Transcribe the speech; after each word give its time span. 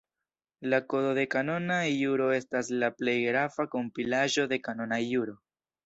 La 0.61 0.87
Kodo 0.93 1.11
de 1.17 1.25
Kanona 1.35 1.77
Juro 1.99 2.31
estas 2.39 2.73
la 2.85 2.91
plej 3.03 3.17
grava 3.29 3.71
kompilaĵo 3.77 4.51
de 4.55 4.63
kanona 4.71 5.05
juro. 5.11 5.43